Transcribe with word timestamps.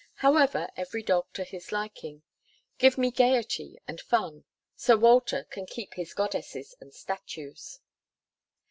However, 0.15 0.67
every 0.75 1.03
dog 1.03 1.31
to 1.33 1.43
his 1.43 1.71
liking. 1.71 2.23
Give 2.79 2.97
me 2.97 3.11
gaiety 3.11 3.77
and 3.87 4.01
fun 4.01 4.45
Sir 4.75 4.97
Walter 4.97 5.43
can 5.43 5.67
keep 5.67 5.93
his 5.93 6.15
goddesses 6.15 6.73
and 6.81 6.91
statues. 6.91 7.81